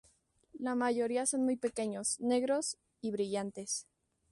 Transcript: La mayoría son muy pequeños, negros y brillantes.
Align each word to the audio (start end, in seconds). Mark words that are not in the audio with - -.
La 0.57 0.73
mayoría 0.73 1.27
son 1.27 1.43
muy 1.45 1.57
pequeños, 1.57 2.19
negros 2.21 2.79
y 3.01 3.11
brillantes. 3.11 3.85